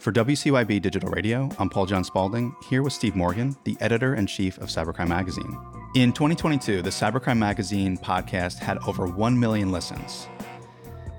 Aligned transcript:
For 0.00 0.12
WCYB 0.12 0.80
Digital 0.80 1.10
Radio, 1.10 1.50
I'm 1.58 1.68
Paul 1.68 1.84
John 1.84 2.04
Spaulding, 2.04 2.56
here 2.70 2.82
with 2.82 2.94
Steve 2.94 3.14
Morgan, 3.14 3.54
the 3.64 3.76
editor 3.80 4.14
in 4.14 4.26
chief 4.26 4.56
of 4.56 4.70
Cybercrime 4.70 5.08
Magazine. 5.08 5.58
In 5.94 6.10
2022, 6.14 6.80
the 6.80 6.88
Cybercrime 6.88 7.36
Magazine 7.36 7.98
podcast 7.98 8.60
had 8.60 8.78
over 8.86 9.06
1 9.06 9.38
million 9.38 9.70
listens. 9.70 10.26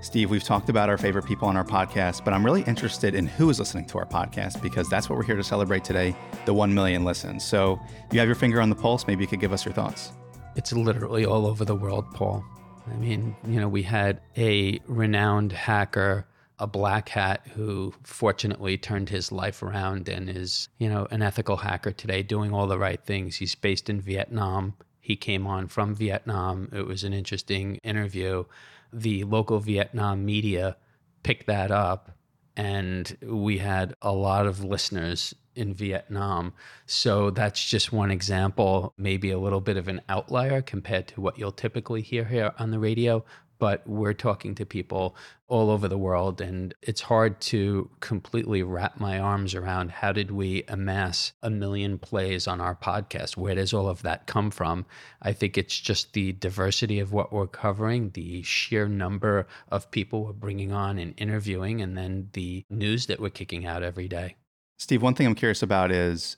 Steve, 0.00 0.30
we've 0.30 0.42
talked 0.42 0.68
about 0.68 0.88
our 0.88 0.98
favorite 0.98 1.24
people 1.26 1.46
on 1.46 1.56
our 1.56 1.62
podcast, 1.62 2.24
but 2.24 2.34
I'm 2.34 2.44
really 2.44 2.62
interested 2.62 3.14
in 3.14 3.28
who 3.28 3.50
is 3.50 3.60
listening 3.60 3.86
to 3.86 3.98
our 3.98 4.04
podcast 4.04 4.60
because 4.60 4.88
that's 4.88 5.08
what 5.08 5.16
we're 5.16 5.26
here 5.26 5.36
to 5.36 5.44
celebrate 5.44 5.84
today 5.84 6.16
the 6.44 6.52
1 6.52 6.74
million 6.74 7.04
listens. 7.04 7.44
So, 7.44 7.78
you 8.10 8.18
have 8.18 8.26
your 8.26 8.34
finger 8.34 8.60
on 8.60 8.68
the 8.68 8.74
pulse. 8.74 9.06
Maybe 9.06 9.22
you 9.22 9.28
could 9.28 9.40
give 9.40 9.52
us 9.52 9.64
your 9.64 9.74
thoughts. 9.74 10.10
It's 10.56 10.72
literally 10.72 11.24
all 11.24 11.46
over 11.46 11.64
the 11.64 11.76
world, 11.76 12.10
Paul. 12.14 12.44
I 12.92 12.96
mean, 12.96 13.36
you 13.46 13.60
know, 13.60 13.68
we 13.68 13.84
had 13.84 14.22
a 14.36 14.80
renowned 14.88 15.52
hacker 15.52 16.26
a 16.62 16.66
black 16.68 17.08
hat 17.08 17.44
who 17.56 17.92
fortunately 18.04 18.78
turned 18.78 19.08
his 19.08 19.32
life 19.32 19.64
around 19.64 20.08
and 20.08 20.30
is, 20.30 20.68
you 20.78 20.88
know, 20.88 21.08
an 21.10 21.20
ethical 21.20 21.56
hacker 21.56 21.90
today 21.90 22.22
doing 22.22 22.54
all 22.54 22.68
the 22.68 22.78
right 22.78 23.04
things. 23.04 23.34
He's 23.34 23.56
based 23.56 23.90
in 23.90 24.00
Vietnam. 24.00 24.74
He 25.00 25.16
came 25.16 25.44
on 25.44 25.66
from 25.66 25.96
Vietnam. 25.96 26.68
It 26.72 26.86
was 26.86 27.02
an 27.02 27.12
interesting 27.12 27.80
interview. 27.82 28.44
The 28.92 29.24
local 29.24 29.58
Vietnam 29.58 30.24
media 30.24 30.76
picked 31.24 31.48
that 31.48 31.72
up 31.72 32.12
and 32.56 33.16
we 33.26 33.58
had 33.58 33.96
a 34.00 34.12
lot 34.12 34.46
of 34.46 34.62
listeners 34.62 35.34
in 35.56 35.74
Vietnam. 35.74 36.52
So 36.86 37.30
that's 37.30 37.64
just 37.68 37.92
one 37.92 38.12
example, 38.12 38.94
maybe 38.96 39.32
a 39.32 39.38
little 39.38 39.60
bit 39.60 39.76
of 39.76 39.88
an 39.88 40.00
outlier 40.08 40.62
compared 40.62 41.08
to 41.08 41.20
what 41.20 41.40
you'll 41.40 41.50
typically 41.50 42.02
hear 42.02 42.24
here 42.24 42.52
on 42.60 42.70
the 42.70 42.78
radio, 42.78 43.24
but 43.62 43.86
we're 43.86 44.12
talking 44.12 44.56
to 44.56 44.66
people 44.66 45.14
all 45.46 45.70
over 45.70 45.86
the 45.86 45.96
world 45.96 46.40
and 46.40 46.74
it's 46.82 47.00
hard 47.00 47.40
to 47.40 47.88
completely 48.00 48.60
wrap 48.60 48.98
my 48.98 49.20
arms 49.20 49.54
around 49.54 49.88
how 49.92 50.10
did 50.10 50.32
we 50.32 50.64
amass 50.66 51.32
a 51.44 51.48
million 51.48 51.96
plays 51.96 52.48
on 52.48 52.60
our 52.60 52.74
podcast? 52.74 53.36
Where 53.36 53.54
does 53.54 53.72
all 53.72 53.88
of 53.88 54.02
that 54.02 54.26
come 54.26 54.50
from? 54.50 54.84
I 55.22 55.32
think 55.32 55.56
it's 55.56 55.78
just 55.78 56.12
the 56.12 56.32
diversity 56.32 56.98
of 56.98 57.12
what 57.12 57.32
we're 57.32 57.46
covering 57.46 58.10
the 58.10 58.42
sheer 58.42 58.88
number 58.88 59.46
of 59.70 59.88
people 59.92 60.24
we're 60.24 60.32
bringing 60.32 60.72
on 60.72 60.98
and 60.98 61.14
interviewing 61.16 61.80
and 61.80 61.96
then 61.96 62.30
the 62.32 62.64
news 62.68 63.06
that 63.06 63.20
we're 63.20 63.30
kicking 63.30 63.64
out 63.64 63.84
every 63.84 64.08
day. 64.08 64.34
Steve 64.80 65.02
one 65.02 65.14
thing 65.14 65.28
i'm 65.28 65.36
curious 65.36 65.62
about 65.62 65.92
is 65.92 66.36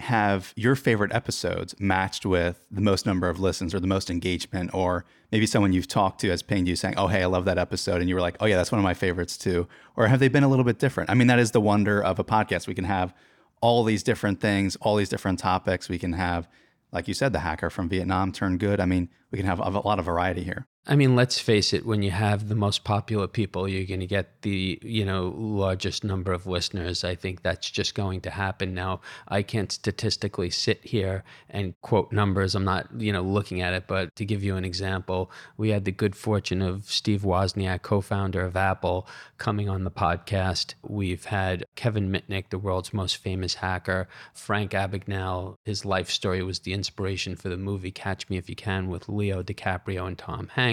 have 0.00 0.52
your 0.56 0.74
favorite 0.74 1.12
episodes 1.12 1.74
matched 1.78 2.24
with 2.24 2.66
the 2.70 2.80
most 2.80 3.04
number 3.04 3.28
of 3.28 3.38
listens 3.38 3.74
or 3.74 3.80
the 3.80 3.86
most 3.86 4.10
engagement 4.10 4.72
or 4.72 5.04
maybe 5.30 5.46
someone 5.46 5.72
you've 5.72 5.86
talked 5.86 6.20
to 6.20 6.30
has 6.30 6.42
pinged 6.42 6.66
you 6.66 6.74
saying 6.74 6.94
oh 6.96 7.06
hey 7.06 7.22
i 7.22 7.26
love 7.26 7.44
that 7.44 7.58
episode 7.58 8.00
and 8.00 8.08
you 8.08 8.14
were 8.14 8.20
like 8.20 8.36
oh 8.40 8.46
yeah 8.46 8.56
that's 8.56 8.72
one 8.72 8.78
of 8.78 8.82
my 8.82 8.94
favorites 8.94 9.36
too. 9.36 9.68
Or 9.96 10.06
have 10.06 10.18
they 10.18 10.28
been 10.28 10.44
a 10.44 10.48
little 10.48 10.64
bit 10.64 10.78
different? 10.78 11.10
I 11.10 11.14
mean 11.14 11.26
that 11.26 11.38
is 11.38 11.50
the 11.50 11.60
wonder 11.60 12.02
of 12.02 12.18
a 12.18 12.24
podcast. 12.24 12.66
We 12.66 12.74
can 12.74 12.84
have 12.84 13.14
all 13.60 13.84
these 13.84 14.02
different 14.02 14.40
things 14.40 14.76
all 14.76 14.96
these 14.96 15.10
different 15.10 15.38
topics. 15.38 15.88
We 15.88 15.98
can 15.98 16.14
have 16.14 16.48
like 16.92 17.06
you 17.06 17.14
said 17.14 17.32
the 17.32 17.40
hacker 17.40 17.70
from 17.70 17.88
vietnam 17.88 18.32
turned 18.32 18.58
good. 18.58 18.80
I 18.80 18.86
mean 18.86 19.10
we 19.30 19.38
can 19.38 19.46
have 19.46 19.60
a 19.60 19.68
lot 19.80 19.98
of 19.98 20.04
variety 20.04 20.42
here 20.42 20.66
I 20.86 20.96
mean, 20.96 21.14
let's 21.14 21.38
face 21.38 21.74
it, 21.74 21.84
when 21.84 22.02
you 22.02 22.10
have 22.10 22.48
the 22.48 22.54
most 22.54 22.84
popular 22.84 23.28
people, 23.28 23.68
you're 23.68 23.84
going 23.84 24.00
to 24.00 24.06
get 24.06 24.40
the, 24.40 24.78
you 24.82 25.04
know, 25.04 25.34
largest 25.36 26.04
number 26.04 26.32
of 26.32 26.46
listeners. 26.46 27.04
I 27.04 27.14
think 27.14 27.42
that's 27.42 27.70
just 27.70 27.94
going 27.94 28.22
to 28.22 28.30
happen. 28.30 28.72
Now, 28.72 29.02
I 29.28 29.42
can't 29.42 29.70
statistically 29.70 30.48
sit 30.48 30.82
here 30.82 31.22
and 31.50 31.78
quote 31.82 32.12
numbers. 32.12 32.54
I'm 32.54 32.64
not, 32.64 32.88
you 32.98 33.12
know, 33.12 33.20
looking 33.20 33.60
at 33.60 33.74
it, 33.74 33.86
but 33.86 34.16
to 34.16 34.24
give 34.24 34.42
you 34.42 34.56
an 34.56 34.64
example, 34.64 35.30
we 35.58 35.68
had 35.68 35.84
the 35.84 35.92
good 35.92 36.16
fortune 36.16 36.62
of 36.62 36.90
Steve 36.90 37.22
Wozniak, 37.22 37.82
co-founder 37.82 38.40
of 38.40 38.56
Apple, 38.56 39.06
coming 39.36 39.68
on 39.68 39.84
the 39.84 39.90
podcast. 39.90 40.74
We've 40.82 41.26
had 41.26 41.66
Kevin 41.76 42.10
Mitnick, 42.10 42.48
the 42.48 42.58
world's 42.58 42.94
most 42.94 43.18
famous 43.18 43.56
hacker, 43.56 44.08
Frank 44.32 44.70
Abagnale. 44.70 45.56
His 45.66 45.84
life 45.84 46.08
story 46.08 46.42
was 46.42 46.60
the 46.60 46.72
inspiration 46.72 47.36
for 47.36 47.50
the 47.50 47.58
movie 47.58 47.90
Catch 47.90 48.30
Me 48.30 48.38
If 48.38 48.48
You 48.48 48.56
Can 48.56 48.88
with 48.88 49.10
Leo 49.10 49.42
DiCaprio 49.42 50.06
and 50.06 50.16
Tom 50.16 50.48
Hanks. 50.54 50.69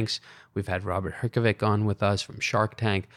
We've 0.53 0.68
had 0.68 0.84
Robert 0.84 1.16
Herjavec 1.22 1.63
on 1.63 1.85
with 1.85 2.02
us 2.03 2.22
from 2.22 2.40
Shark 2.40 2.78
Tank. 2.78 3.08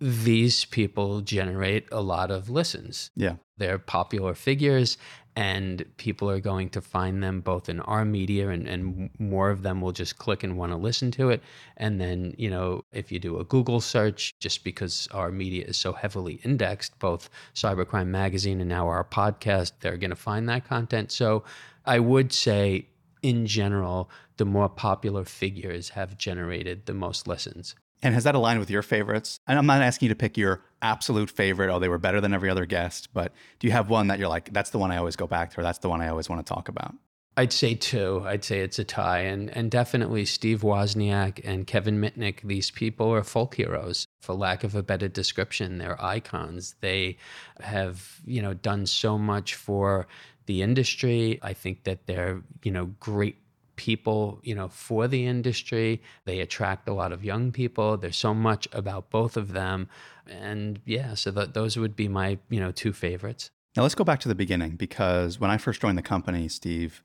These 0.00 0.66
people 0.66 1.20
generate 1.22 1.86
a 1.90 2.02
lot 2.02 2.30
of 2.30 2.50
listens. 2.50 3.10
Yeah. 3.16 3.36
They're 3.56 3.78
popular 3.78 4.34
figures, 4.34 4.98
and 5.34 5.84
people 5.96 6.30
are 6.30 6.40
going 6.40 6.68
to 6.70 6.80
find 6.80 7.22
them 7.22 7.40
both 7.40 7.68
in 7.68 7.80
our 7.80 8.04
media, 8.04 8.50
and, 8.50 8.66
and 8.66 9.10
more 9.18 9.50
of 9.50 9.62
them 9.62 9.80
will 9.80 9.92
just 9.92 10.18
click 10.18 10.42
and 10.42 10.58
want 10.58 10.72
to 10.72 10.76
listen 10.76 11.10
to 11.12 11.30
it. 11.30 11.42
And 11.76 12.00
then, 12.00 12.34
you 12.36 12.50
know, 12.50 12.84
if 12.92 13.10
you 13.12 13.18
do 13.18 13.38
a 13.38 13.44
Google 13.44 13.80
search, 13.80 14.34
just 14.38 14.64
because 14.64 15.08
our 15.12 15.30
media 15.30 15.64
is 15.66 15.76
so 15.76 15.92
heavily 15.92 16.40
indexed, 16.42 16.98
both 16.98 17.30
Cybercrime 17.54 18.08
Magazine 18.08 18.60
and 18.60 18.68
now 18.68 18.88
our 18.88 19.04
podcast, 19.04 19.72
they're 19.80 19.96
going 19.96 20.10
to 20.10 20.16
find 20.16 20.48
that 20.48 20.66
content. 20.66 21.12
So 21.12 21.44
I 21.86 22.00
would 22.00 22.32
say 22.32 22.88
in 23.22 23.46
general, 23.46 24.10
the 24.36 24.44
more 24.44 24.68
popular 24.68 25.24
figures 25.24 25.90
have 25.90 26.18
generated 26.18 26.86
the 26.86 26.94
most 26.94 27.26
listens. 27.26 27.74
And 28.02 28.14
has 28.14 28.24
that 28.24 28.34
aligned 28.34 28.60
with 28.60 28.70
your 28.70 28.82
favorites? 28.82 29.40
And 29.46 29.58
I'm 29.58 29.66
not 29.66 29.80
asking 29.80 30.06
you 30.06 30.14
to 30.14 30.18
pick 30.18 30.36
your 30.36 30.62
absolute 30.82 31.30
favorite, 31.30 31.70
oh, 31.70 31.78
they 31.78 31.88
were 31.88 31.98
better 31.98 32.20
than 32.20 32.34
every 32.34 32.50
other 32.50 32.66
guest, 32.66 33.08
but 33.14 33.32
do 33.58 33.66
you 33.66 33.72
have 33.72 33.88
one 33.88 34.08
that 34.08 34.18
you're 34.18 34.28
like, 34.28 34.52
that's 34.52 34.70
the 34.70 34.78
one 34.78 34.90
I 34.90 34.98
always 34.98 35.16
go 35.16 35.26
back 35.26 35.52
to, 35.52 35.60
or 35.60 35.62
that's 35.62 35.78
the 35.78 35.88
one 35.88 36.00
I 36.00 36.08
always 36.08 36.28
want 36.28 36.44
to 36.44 36.54
talk 36.54 36.68
about? 36.68 36.94
I'd 37.38 37.52
say 37.52 37.74
two. 37.74 38.22
I'd 38.24 38.44
say 38.44 38.60
it's 38.60 38.78
a 38.78 38.84
tie. 38.84 39.20
And, 39.20 39.50
and 39.50 39.70
definitely 39.70 40.24
Steve 40.24 40.62
Wozniak 40.62 41.40
and 41.44 41.66
Kevin 41.66 42.00
Mitnick, 42.00 42.40
these 42.42 42.70
people 42.70 43.12
are 43.12 43.22
folk 43.22 43.56
heroes, 43.56 44.06
for 44.22 44.34
lack 44.34 44.64
of 44.64 44.74
a 44.74 44.82
better 44.82 45.08
description. 45.08 45.76
They're 45.76 46.02
icons. 46.02 46.76
They 46.80 47.18
have, 47.60 48.20
you 48.24 48.40
know, 48.40 48.54
done 48.54 48.86
so 48.86 49.18
much 49.18 49.54
for 49.54 50.06
the 50.46 50.62
industry. 50.62 51.38
I 51.42 51.52
think 51.52 51.84
that 51.84 52.06
they're, 52.06 52.42
you 52.62 52.70
know, 52.70 52.86
great 53.00 53.36
people, 53.76 54.40
you 54.42 54.54
know, 54.54 54.68
for 54.68 55.06
the 55.06 55.26
industry. 55.26 56.02
They 56.24 56.40
attract 56.40 56.88
a 56.88 56.94
lot 56.94 57.12
of 57.12 57.22
young 57.22 57.52
people. 57.52 57.98
There's 57.98 58.16
so 58.16 58.32
much 58.32 58.66
about 58.72 59.10
both 59.10 59.36
of 59.36 59.52
them. 59.52 59.88
And 60.26 60.80
yeah, 60.86 61.12
so 61.12 61.30
th- 61.32 61.52
those 61.52 61.76
would 61.76 61.94
be 61.94 62.08
my, 62.08 62.38
you 62.48 62.60
know, 62.60 62.72
two 62.72 62.94
favorites. 62.94 63.50
Now 63.76 63.82
let's 63.82 63.94
go 63.94 64.04
back 64.04 64.20
to 64.20 64.28
the 64.28 64.34
beginning 64.34 64.76
because 64.76 65.38
when 65.38 65.50
I 65.50 65.58
first 65.58 65.82
joined 65.82 65.98
the 65.98 66.02
company, 66.02 66.48
Steve, 66.48 67.02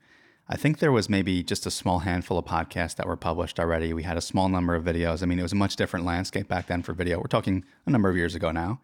I 0.48 0.56
think 0.56 0.78
there 0.78 0.92
was 0.92 1.08
maybe 1.08 1.42
just 1.42 1.66
a 1.66 1.70
small 1.70 2.00
handful 2.00 2.36
of 2.36 2.44
podcasts 2.44 2.96
that 2.96 3.06
were 3.06 3.16
published 3.16 3.60
already. 3.60 3.92
We 3.92 4.02
had 4.02 4.16
a 4.16 4.20
small 4.20 4.48
number 4.48 4.74
of 4.74 4.84
videos. 4.84 5.22
I 5.22 5.26
mean, 5.26 5.38
it 5.38 5.42
was 5.42 5.52
a 5.52 5.56
much 5.56 5.76
different 5.76 6.04
landscape 6.04 6.48
back 6.48 6.66
then 6.66 6.82
for 6.82 6.92
video. 6.92 7.18
We're 7.18 7.26
talking 7.26 7.64
a 7.86 7.90
number 7.90 8.08
of 8.08 8.16
years 8.16 8.34
ago 8.34 8.50
now. 8.50 8.80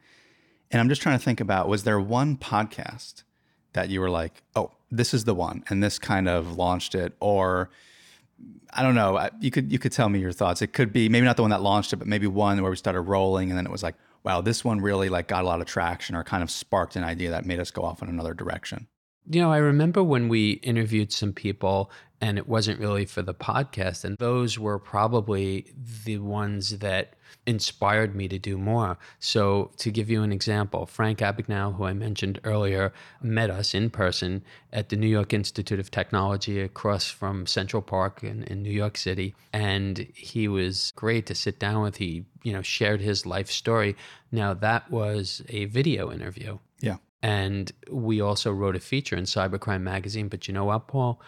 And 0.70 0.80
I'm 0.80 0.88
just 0.88 1.02
trying 1.02 1.18
to 1.18 1.24
think 1.24 1.40
about 1.40 1.68
was 1.68 1.84
there 1.84 1.98
one 1.98 2.36
podcast 2.36 3.24
that 3.72 3.88
you 3.88 4.00
were 4.00 4.10
like, 4.10 4.42
oh, 4.54 4.72
this 4.90 5.12
is 5.12 5.24
the 5.24 5.34
one, 5.34 5.64
and 5.68 5.82
this 5.82 5.98
kind 5.98 6.28
of 6.28 6.56
launched 6.56 6.94
it, 6.94 7.14
or 7.20 7.70
I 8.70 8.82
don't 8.82 8.94
know. 8.94 9.28
You 9.40 9.50
could 9.50 9.70
you 9.70 9.78
could 9.78 9.92
tell 9.92 10.08
me 10.08 10.18
your 10.18 10.32
thoughts. 10.32 10.62
It 10.62 10.72
could 10.72 10.92
be 10.92 11.08
maybe 11.08 11.26
not 11.26 11.36
the 11.36 11.42
one 11.42 11.50
that 11.50 11.62
launched 11.62 11.92
it, 11.92 11.96
but 11.96 12.08
maybe 12.08 12.26
one 12.26 12.60
where 12.62 12.70
we 12.70 12.76
started 12.76 13.02
rolling, 13.02 13.50
and 13.50 13.58
then 13.58 13.66
it 13.66 13.72
was 13.72 13.82
like, 13.82 13.94
wow, 14.24 14.40
this 14.40 14.64
one 14.64 14.80
really 14.80 15.08
like 15.08 15.28
got 15.28 15.44
a 15.44 15.46
lot 15.46 15.60
of 15.60 15.66
traction, 15.66 16.14
or 16.14 16.24
kind 16.24 16.42
of 16.42 16.50
sparked 16.50 16.96
an 16.96 17.04
idea 17.04 17.30
that 17.30 17.44
made 17.44 17.60
us 17.60 17.70
go 17.70 17.82
off 17.82 18.02
in 18.02 18.08
another 18.08 18.34
direction. 18.34 18.86
You 19.30 19.42
know, 19.42 19.52
I 19.52 19.58
remember 19.58 20.02
when 20.02 20.28
we 20.28 20.52
interviewed 20.52 21.12
some 21.12 21.32
people 21.32 21.90
and 22.20 22.38
it 22.38 22.48
wasn't 22.48 22.80
really 22.80 23.04
for 23.04 23.22
the 23.22 23.34
podcast. 23.34 24.04
And 24.04 24.16
those 24.18 24.58
were 24.58 24.78
probably 24.78 25.72
the 26.04 26.18
ones 26.18 26.78
that 26.78 27.14
inspired 27.46 28.14
me 28.14 28.28
to 28.28 28.38
do 28.38 28.58
more. 28.58 28.98
So, 29.20 29.70
to 29.78 29.90
give 29.90 30.10
you 30.10 30.22
an 30.22 30.32
example, 30.32 30.86
Frank 30.86 31.18
Abagnale, 31.18 31.74
who 31.76 31.84
I 31.84 31.92
mentioned 31.92 32.40
earlier, 32.44 32.92
met 33.22 33.50
us 33.50 33.74
in 33.74 33.90
person 33.90 34.42
at 34.72 34.88
the 34.88 34.96
New 34.96 35.06
York 35.06 35.32
Institute 35.32 35.78
of 35.78 35.90
Technology 35.90 36.60
across 36.60 37.08
from 37.08 37.46
Central 37.46 37.82
Park 37.82 38.22
in, 38.22 38.42
in 38.44 38.62
New 38.62 38.72
York 38.72 38.96
City. 38.96 39.34
And 39.52 39.98
he 40.14 40.48
was 40.48 40.92
great 40.96 41.26
to 41.26 41.34
sit 41.34 41.58
down 41.58 41.82
with. 41.82 41.96
He, 41.96 42.24
you 42.42 42.52
know, 42.52 42.62
shared 42.62 43.00
his 43.00 43.24
life 43.24 43.50
story. 43.50 43.96
Now, 44.32 44.54
that 44.54 44.90
was 44.90 45.42
a 45.48 45.66
video 45.66 46.12
interview. 46.12 46.58
Yeah. 46.80 46.96
And 47.22 47.72
we 47.90 48.20
also 48.20 48.52
wrote 48.52 48.76
a 48.76 48.80
feature 48.80 49.16
in 49.16 49.24
Cybercrime 49.24 49.82
Magazine. 49.82 50.28
But 50.28 50.48
you 50.48 50.54
know 50.54 50.66
what, 50.66 50.86
Paul? 50.86 51.20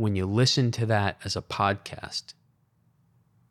when 0.00 0.16
you 0.16 0.24
listen 0.24 0.70
to 0.70 0.86
that 0.86 1.18
as 1.24 1.36
a 1.36 1.42
podcast, 1.42 2.32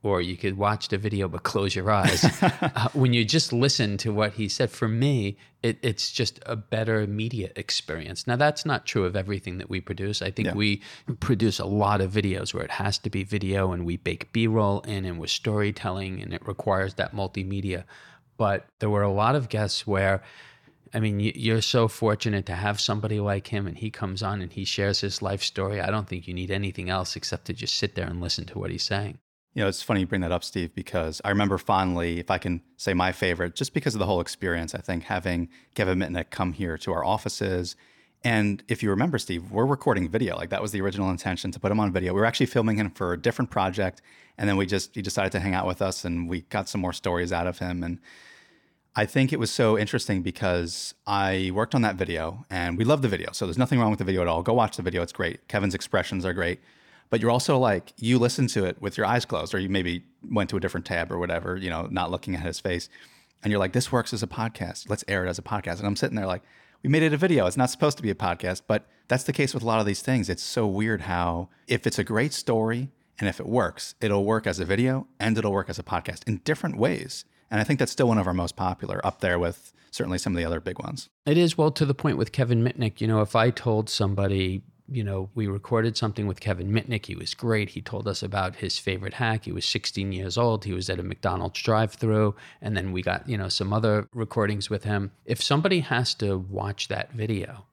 or 0.01 0.19
you 0.19 0.35
could 0.35 0.57
watch 0.57 0.87
the 0.87 0.97
video 0.97 1.27
but 1.27 1.43
close 1.43 1.75
your 1.75 1.91
eyes. 1.91 2.23
uh, 2.41 2.89
when 2.93 3.13
you 3.13 3.23
just 3.23 3.53
listen 3.53 3.97
to 3.97 4.11
what 4.11 4.33
he 4.33 4.47
said, 4.49 4.71
for 4.71 4.87
me, 4.87 5.37
it, 5.61 5.77
it's 5.83 6.11
just 6.11 6.39
a 6.47 6.55
better 6.55 7.05
media 7.05 7.51
experience. 7.55 8.25
Now, 8.25 8.35
that's 8.35 8.65
not 8.65 8.87
true 8.87 9.05
of 9.05 9.15
everything 9.15 9.59
that 9.59 9.69
we 9.69 9.79
produce. 9.79 10.23
I 10.23 10.31
think 10.31 10.47
yeah. 10.47 10.55
we 10.55 10.81
produce 11.19 11.59
a 11.59 11.65
lot 11.65 12.01
of 12.01 12.11
videos 12.11 12.51
where 12.51 12.63
it 12.63 12.71
has 12.71 12.97
to 12.99 13.11
be 13.11 13.23
video 13.23 13.71
and 13.71 13.85
we 13.85 13.97
bake 13.97 14.31
B 14.33 14.47
roll 14.47 14.79
in 14.81 15.05
and 15.05 15.19
with 15.19 15.29
storytelling 15.29 16.19
and 16.19 16.33
it 16.33 16.47
requires 16.47 16.95
that 16.95 17.13
multimedia. 17.13 17.83
But 18.37 18.65
there 18.79 18.89
were 18.89 19.03
a 19.03 19.11
lot 19.11 19.35
of 19.35 19.49
guests 19.49 19.85
where 19.85 20.23
I 20.93 20.99
mean, 20.99 21.19
you're 21.19 21.61
so 21.61 21.87
fortunate 21.87 22.45
to 22.47 22.55
have 22.55 22.81
somebody 22.81 23.19
like 23.19 23.47
him, 23.47 23.67
and 23.67 23.77
he 23.77 23.91
comes 23.91 24.23
on 24.23 24.41
and 24.41 24.51
he 24.51 24.65
shares 24.65 25.01
his 25.01 25.21
life 25.21 25.43
story. 25.43 25.79
I 25.79 25.91
don't 25.91 26.07
think 26.07 26.27
you 26.27 26.33
need 26.33 26.51
anything 26.51 26.89
else 26.89 27.15
except 27.15 27.45
to 27.45 27.53
just 27.53 27.75
sit 27.75 27.95
there 27.95 28.07
and 28.07 28.21
listen 28.21 28.45
to 28.45 28.59
what 28.59 28.71
he's 28.71 28.83
saying. 28.83 29.19
You 29.53 29.63
know, 29.63 29.67
it's 29.67 29.81
funny 29.81 30.01
you 30.01 30.07
bring 30.07 30.21
that 30.21 30.31
up, 30.31 30.43
Steve, 30.43 30.73
because 30.75 31.21
I 31.25 31.29
remember 31.29 31.57
fondly, 31.57 32.19
if 32.19 32.29
I 32.29 32.37
can 32.37 32.61
say 32.77 32.93
my 32.93 33.11
favorite, 33.11 33.55
just 33.55 33.73
because 33.73 33.95
of 33.95 33.99
the 33.99 34.05
whole 34.05 34.21
experience, 34.21 34.75
I 34.75 34.79
think 34.79 35.03
having 35.03 35.49
Kevin 35.75 35.99
Mitnick 35.99 36.29
come 36.29 36.53
here 36.53 36.77
to 36.79 36.93
our 36.93 37.03
offices. 37.03 37.75
And 38.23 38.63
if 38.67 38.83
you 38.83 38.89
remember, 38.89 39.17
Steve, 39.17 39.51
we're 39.51 39.65
recording 39.65 40.07
video. 40.07 40.35
Like 40.35 40.49
that 40.49 40.61
was 40.61 40.71
the 40.71 40.81
original 40.81 41.09
intention 41.09 41.51
to 41.51 41.59
put 41.59 41.71
him 41.71 41.79
on 41.79 41.91
video. 41.91 42.13
We 42.13 42.19
were 42.19 42.25
actually 42.25 42.45
filming 42.45 42.77
him 42.77 42.91
for 42.91 43.13
a 43.13 43.17
different 43.17 43.49
project. 43.49 44.01
And 44.37 44.47
then 44.47 44.55
we 44.55 44.65
just, 44.65 44.93
he 44.93 45.01
decided 45.01 45.31
to 45.33 45.39
hang 45.39 45.55
out 45.55 45.65
with 45.65 45.81
us 45.81 46.05
and 46.05 46.29
we 46.29 46.41
got 46.41 46.69
some 46.69 46.81
more 46.81 46.93
stories 46.93 47.33
out 47.33 47.47
of 47.47 47.59
him. 47.59 47.83
And 47.83 47.99
I 48.95 49.05
think 49.05 49.31
it 49.31 49.39
was 49.39 49.51
so 49.51 49.77
interesting 49.77 50.21
because 50.23 50.93
I 51.05 51.51
worked 51.53 51.75
on 51.75 51.83
that 51.83 51.95
video 51.95 52.45
and 52.49 52.77
we 52.77 52.83
love 52.83 53.01
the 53.01 53.07
video. 53.07 53.31
So 53.31 53.45
there's 53.45 53.57
nothing 53.57 53.79
wrong 53.79 53.91
with 53.91 53.99
the 53.99 54.05
video 54.05 54.21
at 54.21 54.27
all. 54.27 54.41
Go 54.41 54.53
watch 54.53 54.77
the 54.77 54.83
video. 54.83 55.01
It's 55.01 55.13
great. 55.13 55.47
Kevin's 55.47 55.75
expressions 55.75 56.25
are 56.25 56.33
great. 56.33 56.59
But 57.09 57.21
you're 57.21 57.31
also 57.31 57.57
like, 57.57 57.93
you 57.97 58.19
listen 58.19 58.47
to 58.47 58.65
it 58.65 58.81
with 58.81 58.97
your 58.97 59.05
eyes 59.05 59.25
closed, 59.25 59.53
or 59.53 59.59
you 59.59 59.69
maybe 59.69 60.03
went 60.29 60.49
to 60.51 60.57
a 60.57 60.59
different 60.59 60.85
tab 60.85 61.11
or 61.11 61.17
whatever, 61.17 61.57
you 61.57 61.69
know, 61.69 61.87
not 61.89 62.11
looking 62.11 62.35
at 62.35 62.41
his 62.41 62.59
face. 62.59 62.89
And 63.41 63.51
you're 63.51 63.59
like, 63.59 63.73
this 63.73 63.91
works 63.91 64.13
as 64.13 64.21
a 64.21 64.27
podcast. 64.27 64.89
Let's 64.89 65.03
air 65.07 65.25
it 65.25 65.29
as 65.29 65.39
a 65.39 65.43
podcast. 65.43 65.79
And 65.79 65.87
I'm 65.87 65.95
sitting 65.95 66.15
there 66.15 66.27
like, 66.27 66.43
we 66.83 66.89
made 66.89 67.03
it 67.03 67.13
a 67.13 67.17
video. 67.17 67.45
It's 67.45 67.57
not 67.57 67.69
supposed 67.69 67.97
to 67.97 68.03
be 68.03 68.09
a 68.09 68.15
podcast, 68.15 68.63
but 68.67 68.87
that's 69.07 69.23
the 69.23 69.33
case 69.33 69.53
with 69.53 69.63
a 69.63 69.65
lot 69.65 69.79
of 69.79 69.85
these 69.85 70.01
things. 70.01 70.29
It's 70.29 70.43
so 70.43 70.67
weird 70.67 71.01
how 71.01 71.49
if 71.67 71.87
it's 71.87 71.99
a 71.99 72.03
great 72.03 72.33
story 72.33 72.89
and 73.19 73.27
if 73.27 73.39
it 73.39 73.47
works, 73.47 73.95
it'll 74.01 74.23
work 74.23 74.45
as 74.47 74.59
a 74.59 74.65
video 74.65 75.07
and 75.19 75.37
it'll 75.37 75.51
work 75.51 75.69
as 75.69 75.79
a 75.79 75.83
podcast 75.83 76.27
in 76.27 76.37
different 76.37 76.77
ways. 76.77 77.25
And 77.51 77.59
I 77.59 77.63
think 77.63 77.79
that's 77.79 77.91
still 77.91 78.07
one 78.07 78.17
of 78.17 78.27
our 78.27 78.33
most 78.33 78.55
popular, 78.55 79.05
up 79.05 79.21
there 79.21 79.39
with 79.39 79.73
certainly 79.91 80.17
some 80.17 80.33
of 80.33 80.37
the 80.37 80.45
other 80.45 80.59
big 80.59 80.79
ones. 80.79 81.09
It 81.25 81.37
is 81.37 81.57
well 81.57 81.71
to 81.71 81.85
the 81.85 81.93
point 81.93 82.17
with 82.17 82.31
Kevin 82.31 82.63
Mitnick. 82.63 83.01
You 83.01 83.07
know, 83.07 83.21
if 83.21 83.35
I 83.35 83.49
told 83.49 83.89
somebody, 83.89 84.61
you 84.87 85.03
know, 85.03 85.29
we 85.33 85.47
recorded 85.47 85.97
something 85.97 86.27
with 86.27 86.39
Kevin 86.39 86.71
Mitnick, 86.71 87.05
he 87.05 87.15
was 87.15 87.33
great. 87.33 87.69
He 87.69 87.81
told 87.81 88.07
us 88.07 88.21
about 88.21 88.57
his 88.57 88.77
favorite 88.77 89.15
hack. 89.15 89.45
He 89.45 89.51
was 89.51 89.65
16 89.65 90.11
years 90.11 90.37
old. 90.37 90.65
He 90.65 90.73
was 90.73 90.89
at 90.89 90.99
a 90.99 91.03
McDonald's 91.03 91.61
drive-through, 91.61 92.35
and 92.61 92.77
then 92.77 92.91
we 92.91 93.01
got 93.01 93.27
you 93.27 93.37
know 93.37 93.49
some 93.49 93.73
other 93.73 94.07
recordings 94.13 94.69
with 94.69 94.83
him. 94.83 95.11
If 95.25 95.41
somebody 95.41 95.79
has 95.79 96.13
to 96.15 96.37
watch 96.37 96.87
that 96.87 97.11
video 97.13 97.65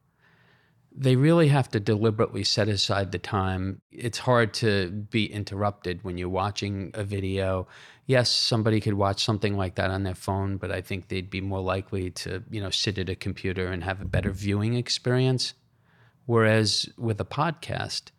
they 0.99 1.15
really 1.15 1.49
have 1.49 1.69
to 1.69 1.79
deliberately 1.79 2.43
set 2.43 2.69
aside 2.69 3.13
the 3.13 3.19
time. 3.19 3.83
It's 3.93 4.19
hard 4.19 4.55
to 4.55 4.91
be 4.91 5.27
interrupted 5.27 6.03
when 6.03 6.17
you're 6.17 6.31
watching 6.31 6.91
a 6.95 7.05
video. 7.05 7.69
Yes, 8.07 8.31
somebody 8.31 8.81
could 8.81 8.95
watch 8.95 9.23
something 9.23 9.59
like 9.59 9.75
that 9.75 9.91
on 9.91 10.05
their 10.05 10.15
phone, 10.15 10.57
but 10.57 10.73
I 10.73 10.81
think 10.81 11.09
they'd 11.09 11.29
be 11.29 11.43
more 11.43 11.61
likely 11.61 12.11
to, 12.13 12.43
you 12.51 12.63
know, 12.63 12.71
sit 12.71 12.97
at 12.97 13.11
a 13.11 13.15
computer 13.15 13.67
and 13.67 13.85
have 13.85 14.01
a 14.01 14.07
better 14.07 14.31
viewing 14.31 14.75
experience. 14.75 15.53
Whereas 16.25 16.89
with 16.97 17.21
a 17.21 17.27
podcast, 17.27 18.11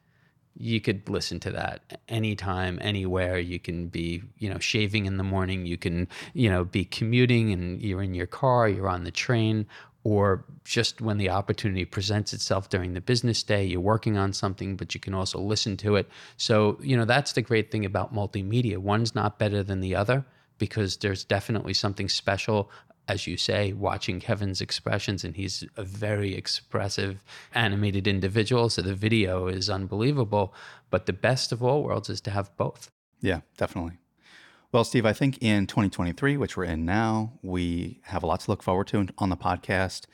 you 0.55 0.79
could 0.79 1.09
listen 1.09 1.39
to 1.41 1.51
that 1.51 1.99
anytime, 2.07 2.77
anywhere. 2.81 3.39
You 3.39 3.59
can 3.59 3.87
be, 3.87 4.23
you 4.37 4.49
know, 4.49 4.59
shaving 4.59 5.05
in 5.05 5.17
the 5.17 5.23
morning. 5.23 5.65
You 5.65 5.77
can, 5.77 6.07
you 6.33 6.49
know, 6.49 6.63
be 6.63 6.85
commuting 6.85 7.51
and 7.51 7.81
you're 7.81 8.03
in 8.03 8.13
your 8.13 8.27
car, 8.27 8.67
you're 8.69 8.89
on 8.89 9.03
the 9.03 9.11
train, 9.11 9.67
or 10.07 10.45
just 10.63 11.01
when 11.01 11.17
the 11.17 11.29
opportunity 11.29 11.83
presents 11.83 12.31
itself 12.31 12.69
during 12.69 12.93
the 12.93 13.01
business 13.01 13.43
day, 13.43 13.65
you're 13.65 13.81
working 13.81 14.17
on 14.17 14.31
something, 14.31 14.77
but 14.77 14.93
you 14.93 15.01
can 15.01 15.13
also 15.13 15.37
listen 15.37 15.75
to 15.75 15.97
it. 15.97 16.07
So, 16.37 16.77
you 16.81 16.95
know, 16.95 17.03
that's 17.03 17.33
the 17.33 17.41
great 17.41 17.71
thing 17.71 17.83
about 17.83 18.15
multimedia. 18.15 18.77
One's 18.77 19.13
not 19.13 19.37
better 19.37 19.63
than 19.63 19.81
the 19.81 19.95
other 19.95 20.25
because 20.59 20.95
there's 20.95 21.25
definitely 21.25 21.73
something 21.73 22.07
special, 22.07 22.71
as 23.09 23.27
you 23.27 23.35
say, 23.35 23.73
watching 23.73 24.21
Kevin's 24.21 24.61
expressions, 24.61 25.25
and 25.25 25.35
he's 25.35 25.65
a 25.75 25.83
very 25.83 26.35
expressive, 26.35 27.21
animated 27.53 28.07
individual. 28.07 28.69
So 28.69 28.81
the 28.81 28.95
video 28.95 29.47
is 29.47 29.69
unbelievable. 29.69 30.53
But 30.89 31.05
the 31.05 31.11
best 31.11 31.51
of 31.51 31.61
all 31.61 31.83
worlds 31.83 32.09
is 32.09 32.21
to 32.21 32.31
have 32.31 32.55
both. 32.55 32.89
Yeah, 33.19 33.41
definitely. 33.57 33.97
Well, 34.73 34.83
Steve, 34.83 35.05
I 35.05 35.13
think 35.13 35.41
in 35.41 35.65
2023, 35.65 36.35
which 36.35 36.57
we're 36.57 36.65
in 36.65 36.83
now, 36.83 37.39
we 37.41 38.01
have 38.03 38.21
a 38.21 38.25
lot 38.25 38.41
to 38.41 38.51
look 38.51 38.61
forward 38.61 38.87
to 38.87 39.07
on 39.17 39.29
the 39.29 39.37
podcast. 39.37 40.07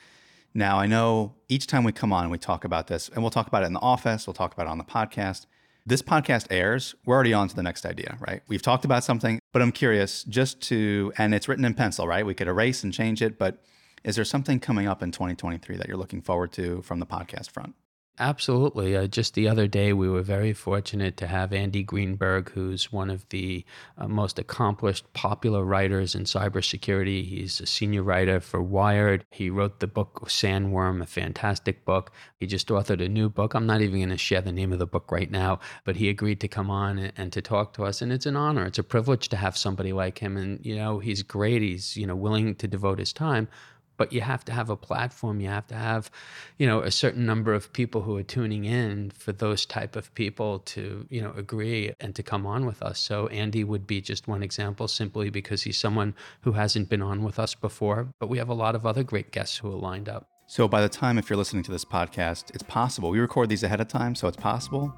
Now, 0.54 0.78
I 0.78 0.86
know 0.86 1.34
each 1.48 1.66
time 1.66 1.82
we 1.82 1.90
come 1.90 2.12
on, 2.12 2.30
we 2.30 2.38
talk 2.38 2.64
about 2.64 2.86
this, 2.86 3.08
and 3.08 3.20
we'll 3.24 3.32
talk 3.32 3.48
about 3.48 3.64
it 3.64 3.66
in 3.66 3.72
the 3.72 3.80
office, 3.80 4.28
we'll 4.28 4.34
talk 4.34 4.54
about 4.54 4.66
it 4.66 4.70
on 4.70 4.78
the 4.78 4.84
podcast. 4.84 5.46
This 5.84 6.02
podcast 6.02 6.46
airs, 6.50 6.94
we're 7.04 7.16
already 7.16 7.34
on 7.34 7.48
to 7.48 7.56
the 7.56 7.64
next 7.64 7.84
idea, 7.84 8.16
right? 8.20 8.42
We've 8.46 8.62
talked 8.62 8.84
about 8.84 9.02
something, 9.02 9.40
but 9.52 9.60
I'm 9.60 9.72
curious 9.72 10.22
just 10.22 10.62
to, 10.68 11.12
and 11.18 11.34
it's 11.34 11.48
written 11.48 11.64
in 11.64 11.74
pencil, 11.74 12.06
right? 12.06 12.24
We 12.24 12.34
could 12.34 12.46
erase 12.46 12.84
and 12.84 12.92
change 12.92 13.22
it, 13.22 13.36
but 13.36 13.60
is 14.04 14.14
there 14.14 14.24
something 14.24 14.60
coming 14.60 14.86
up 14.86 15.02
in 15.02 15.10
2023 15.10 15.78
that 15.78 15.88
you're 15.88 15.96
looking 15.96 16.22
forward 16.22 16.52
to 16.52 16.80
from 16.82 17.00
the 17.00 17.06
podcast 17.06 17.50
front? 17.50 17.74
Absolutely. 18.16 18.96
Uh, 18.96 19.08
just 19.08 19.34
the 19.34 19.48
other 19.48 19.66
day, 19.66 19.92
we 19.92 20.08
were 20.08 20.22
very 20.22 20.52
fortunate 20.52 21.16
to 21.16 21.26
have 21.26 21.52
Andy 21.52 21.82
Greenberg, 21.82 22.50
who's 22.50 22.92
one 22.92 23.10
of 23.10 23.28
the 23.30 23.64
uh, 23.98 24.06
most 24.06 24.38
accomplished, 24.38 25.12
popular 25.14 25.64
writers 25.64 26.14
in 26.14 26.22
cybersecurity. 26.22 27.24
He's 27.24 27.60
a 27.60 27.66
senior 27.66 28.04
writer 28.04 28.38
for 28.38 28.62
Wired. 28.62 29.24
He 29.30 29.50
wrote 29.50 29.80
the 29.80 29.88
book 29.88 30.26
Sandworm, 30.28 31.02
a 31.02 31.06
fantastic 31.06 31.84
book. 31.84 32.12
He 32.38 32.46
just 32.46 32.68
authored 32.68 33.04
a 33.04 33.08
new 33.08 33.28
book. 33.28 33.52
I'm 33.52 33.66
not 33.66 33.80
even 33.80 33.98
going 33.98 34.10
to 34.10 34.16
share 34.16 34.42
the 34.42 34.52
name 34.52 34.72
of 34.72 34.78
the 34.78 34.86
book 34.86 35.10
right 35.10 35.30
now, 35.30 35.58
but 35.82 35.96
he 35.96 36.08
agreed 36.08 36.40
to 36.42 36.48
come 36.48 36.70
on 36.70 36.98
and, 36.98 37.12
and 37.16 37.32
to 37.32 37.42
talk 37.42 37.72
to 37.74 37.84
us. 37.84 38.00
And 38.00 38.12
it's 38.12 38.26
an 38.26 38.36
honor. 38.36 38.64
It's 38.64 38.78
a 38.78 38.84
privilege 38.84 39.28
to 39.30 39.36
have 39.36 39.56
somebody 39.56 39.92
like 39.92 40.20
him. 40.20 40.36
And, 40.36 40.64
you 40.64 40.76
know, 40.76 41.00
he's 41.00 41.24
great. 41.24 41.62
He's, 41.62 41.96
you 41.96 42.06
know, 42.06 42.14
willing 42.14 42.54
to 42.56 42.68
devote 42.68 43.00
his 43.00 43.12
time 43.12 43.48
but 43.96 44.12
you 44.12 44.20
have 44.20 44.44
to 44.46 44.52
have 44.52 44.70
a 44.70 44.76
platform. 44.76 45.40
You 45.40 45.48
have 45.48 45.66
to 45.68 45.74
have 45.74 46.10
you 46.58 46.66
know 46.66 46.80
a 46.80 46.90
certain 46.90 47.26
number 47.26 47.54
of 47.54 47.72
people 47.72 48.02
who 48.02 48.16
are 48.16 48.22
tuning 48.22 48.64
in 48.64 49.10
for 49.10 49.32
those 49.32 49.66
type 49.66 49.96
of 49.96 50.14
people 50.14 50.60
to 50.60 51.06
you 51.10 51.20
know 51.20 51.32
agree 51.36 51.92
and 52.00 52.14
to 52.14 52.22
come 52.22 52.46
on 52.46 52.66
with 52.66 52.82
us. 52.82 52.98
So 52.98 53.26
andy 53.28 53.64
would 53.64 53.86
be 53.86 54.00
just 54.00 54.28
one 54.28 54.42
example 54.42 54.88
simply 54.88 55.30
because 55.30 55.62
he's 55.62 55.78
someone 55.78 56.14
who 56.42 56.52
hasn't 56.52 56.88
been 56.88 57.02
on 57.02 57.22
with 57.22 57.38
us 57.38 57.54
before 57.54 58.08
but 58.18 58.28
we 58.28 58.38
have 58.38 58.48
a 58.48 58.54
lot 58.54 58.74
of 58.74 58.86
other 58.86 59.02
great 59.02 59.30
guests 59.30 59.58
who 59.58 59.68
are 59.68 59.76
lined 59.76 60.08
up. 60.08 60.28
So 60.46 60.68
by 60.68 60.82
the 60.82 60.88
time 60.88 61.18
if 61.18 61.30
you're 61.30 61.36
listening 61.36 61.62
to 61.64 61.72
this 61.72 61.84
podcast 61.84 62.54
it's 62.54 62.64
possible 62.64 63.10
we 63.10 63.20
record 63.20 63.48
these 63.48 63.62
ahead 63.62 63.80
of 63.80 63.88
time 63.88 64.14
so 64.14 64.28
it's 64.28 64.36
possible 64.36 64.94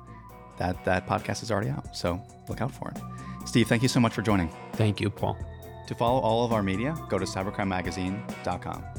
that 0.59 0.85
that 0.85 1.07
podcast 1.07 1.43
is 1.43 1.51
already 1.51 1.71
out. 1.71 1.97
So 1.97 2.21
look 2.49 2.61
out 2.61 2.73
for 2.73 2.91
it. 2.91 2.99
Steve 3.47 3.69
thank 3.69 3.83
you 3.83 3.89
so 3.89 4.01
much 4.01 4.15
for 4.15 4.23
joining. 4.23 4.51
Thank 4.73 5.01
you 5.01 5.11
paul 5.11 5.37
to 5.87 5.95
follow 5.95 6.21
all 6.21 6.45
of 6.45 6.53
our 6.53 6.63
media, 6.63 6.95
go 7.09 7.19
to 7.19 7.25
cybercrimemagazine.com. 7.25 8.96